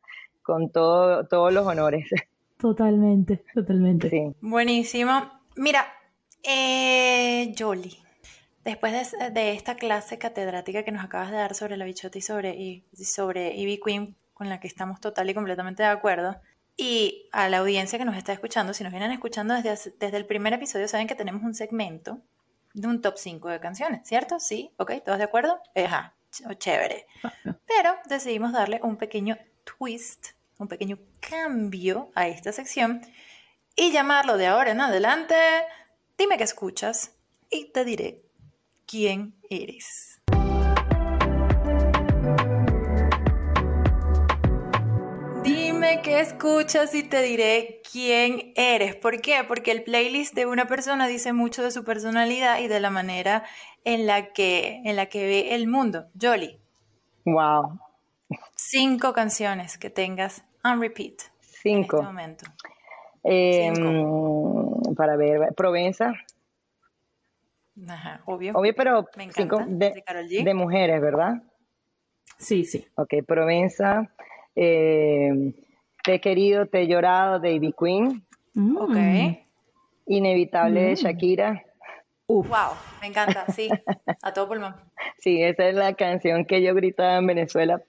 [0.47, 2.09] con todo, todos los honores.
[2.59, 4.09] Totalmente, totalmente.
[4.09, 4.33] Sí.
[4.41, 5.29] Buenísimo.
[5.57, 5.85] Mira,
[6.45, 7.99] eh, Jolie,
[8.65, 12.55] después de, esta clase catedrática que nos acabas de dar sobre la bichota y sobre,
[12.55, 16.37] y, sobre Ivy Queen, con la que estamos total y completamente de acuerdo,
[16.77, 20.27] y a la audiencia que nos está escuchando, si nos vienen escuchando desde, desde el
[20.27, 22.21] primer episodio, saben que tenemos un segmento
[22.73, 24.39] de un top 5 de canciones, ¿cierto?
[24.39, 25.59] Sí, ok, ¿todos de acuerdo?
[25.75, 26.15] Ajá,
[26.59, 27.07] chévere.
[27.67, 33.03] Pero decidimos darle un pequeño twist un pequeño cambio a esta sección
[33.75, 35.35] y llamarlo de ahora en adelante,
[36.17, 37.15] dime que escuchas
[37.51, 38.23] y te diré
[38.87, 40.21] quién eres.
[45.43, 48.97] Dime que escuchas y te diré quién eres.
[48.97, 49.45] ¿Por qué?
[49.47, 53.45] Porque el playlist de una persona dice mucho de su personalidad y de la manera
[53.85, 56.07] en la que, en la que ve el mundo.
[56.21, 56.59] Jolly.
[57.27, 57.79] Wow,
[58.55, 61.21] Cinco canciones que tengas on repeat.
[61.41, 61.99] Cinco.
[61.99, 62.45] En este momento.
[63.23, 66.13] Em, para ver, Provenza.
[67.89, 68.53] Ajá, obvio.
[68.55, 71.43] Obvio, pero cinco de, mujeres, ¿verdad?
[72.39, 72.87] Sí, sí.
[72.95, 74.11] Ok, Provenza.
[74.55, 75.53] Eh,
[76.03, 78.25] te he querido, te he llorado, David Queen.
[78.55, 78.77] Mm.
[78.77, 78.97] Ok.
[80.07, 80.97] Inevitable de mm.
[80.97, 81.63] Shakira.
[82.29, 82.49] Uf.
[82.49, 83.69] Wow, me encanta, sí,
[84.23, 84.75] a todo pulmón.
[85.19, 87.83] Sí, esa es la canción que yo gritaba en Venezuela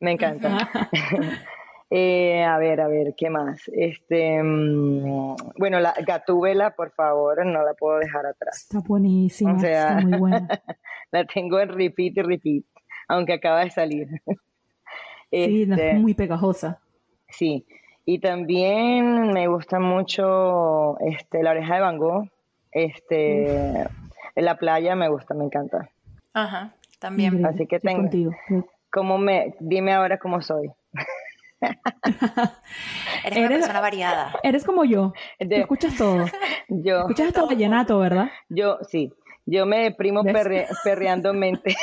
[0.00, 0.68] Me encanta.
[1.88, 3.70] Eh, a ver, a ver, ¿qué más?
[3.72, 8.62] Este, mm, bueno, la Gatúbela, por favor, no la puedo dejar atrás.
[8.62, 10.48] Está buenísima, está muy buena.
[11.12, 12.64] la tengo en repeat y repeat,
[13.06, 14.08] aunque acaba de salir.
[14.26, 16.80] sí, es este, muy pegajosa.
[17.28, 17.64] Sí,
[18.04, 22.28] y también me gusta mucho este, La Oreja de Van Gogh.
[22.72, 23.86] Este,
[24.34, 25.88] en la playa me gusta, me encanta.
[26.32, 27.46] Ajá, también.
[27.46, 28.10] Así que tengo.
[28.96, 30.70] ¿Cómo me, dime ahora cómo soy.
[33.24, 34.34] eres, una persona variada.
[34.42, 35.12] Eres como yo.
[35.38, 36.24] escuchas todo.
[36.70, 37.00] Yo.
[37.00, 38.30] Escuchas todo vallenato, ¿verdad?
[38.48, 39.12] Yo, sí.
[39.44, 40.22] Yo me deprimo
[40.84, 41.76] perreando mente.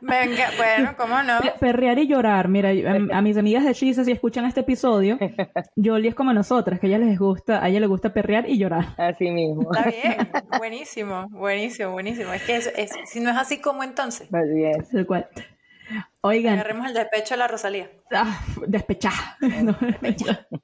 [0.00, 1.38] Venga, bueno, ¿cómo no?
[1.58, 2.48] Perrear y llorar.
[2.48, 2.70] Mira,
[3.12, 5.18] a, mis amigas de Chisa, si escuchan este episodio,
[5.76, 8.58] Jolie es como nosotras, que a ella les gusta, a ella le gusta perrear y
[8.58, 8.94] llorar.
[8.96, 9.72] Así mismo.
[9.72, 10.28] Está bien,
[10.58, 12.32] buenísimo, buenísimo, buenísimo.
[12.32, 14.28] Es que es, si no es así, ¿cómo entonces?
[14.30, 14.84] Bien.
[14.92, 15.28] el cual.
[16.22, 16.54] Oigan.
[16.54, 17.90] Agarremos el despecho a la Rosalía.
[18.12, 19.12] Ah, despechá.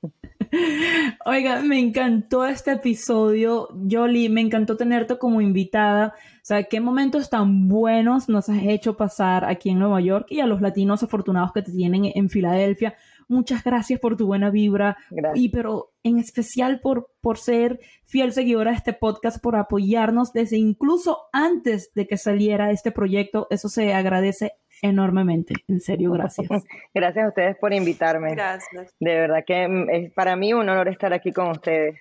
[1.25, 6.15] Oiga, me encantó este episodio, Jolly, me encantó tenerte como invitada.
[6.17, 10.41] O sea, qué momentos tan buenos nos has hecho pasar aquí en Nueva York y
[10.41, 12.97] a los latinos afortunados que te tienen en Filadelfia.
[13.29, 14.97] Muchas gracias por tu buena vibra.
[15.35, 20.59] Y pero en especial por, por ser fiel seguidora de este podcast, por apoyarnos desde
[20.59, 23.49] incluso antes de que saliera este proyecto.
[23.51, 24.53] Eso se agradece
[24.83, 25.55] enormemente.
[25.68, 26.49] En serio, gracias.
[26.95, 28.33] gracias a ustedes por invitarme.
[28.33, 28.95] Gracias.
[29.01, 32.01] De verdad que es para mí un honor estar aquí con ustedes.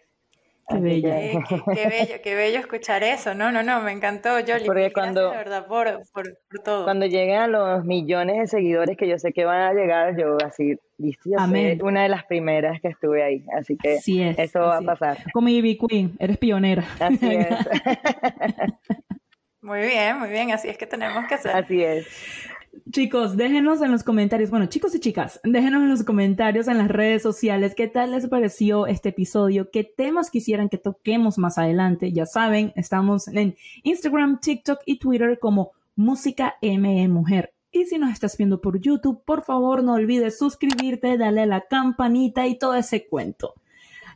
[0.68, 1.10] Qué bello.
[1.48, 3.36] qué, bello, qué bello escuchar eso.
[3.36, 4.66] No, no, no, me encantó, Jolly.
[4.66, 6.86] Porque cuando, de verdad por, por, todo.
[6.86, 10.38] Cuando lleguen a los millones de seguidores que yo sé que van a llegar, yo
[10.44, 10.80] así,
[11.38, 11.80] Amén.
[11.84, 13.46] una de las primeras que estuve ahí.
[13.56, 14.00] Así que
[14.38, 15.18] eso va a pasar.
[15.34, 16.84] Como Ivy Queen, eres pionera.
[17.00, 17.48] Así es.
[19.62, 21.56] muy bien, muy bien, así es que tenemos que hacer.
[21.56, 22.08] Así es.
[22.92, 26.90] Chicos, déjenos en los comentarios, bueno, chicos y chicas, déjenos en los comentarios en las
[26.90, 32.12] redes sociales qué tal les pareció este episodio, qué temas quisieran que toquemos más adelante.
[32.12, 37.54] Ya saben, estamos en Instagram, TikTok y Twitter como Música ME Mujer.
[37.72, 41.62] Y si nos estás viendo por YouTube, por favor no olvides suscribirte, darle a la
[41.62, 43.54] campanita y todo ese cuento.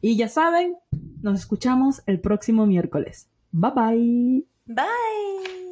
[0.01, 0.78] Y ya saben,
[1.22, 3.28] nos escuchamos el próximo miércoles.
[3.51, 4.45] Bye bye.
[4.66, 5.68] Bye.